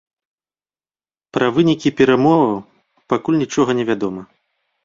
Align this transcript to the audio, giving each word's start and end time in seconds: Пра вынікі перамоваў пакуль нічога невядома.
Пра 1.37 1.47
вынікі 1.59 1.93
перамоваў 1.99 2.57
пакуль 3.15 3.41
нічога 3.43 3.71
невядома. 3.83 4.21